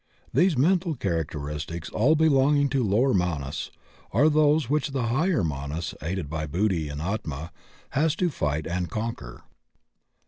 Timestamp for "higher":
5.09-5.43